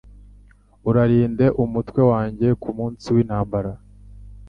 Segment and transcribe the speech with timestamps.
[0.89, 3.71] urarinde umutwe wanjye ku munsi w’intambara